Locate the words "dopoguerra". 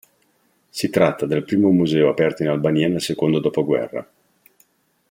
3.39-4.11